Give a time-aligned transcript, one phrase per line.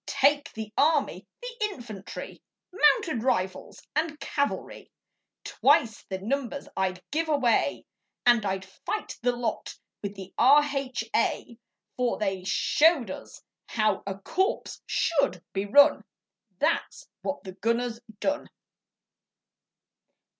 [0.07, 2.41] Take the army the infantry,
[2.73, 4.89] Mounted rifles, and cavalry,
[5.43, 7.85] Twice the numbers I'd give away,
[8.25, 11.55] And I'd fight the lot with the R.H.A.,
[11.97, 16.03] For they showed us how a corps SHOULD be run,
[16.57, 18.49] That's what the gunners done!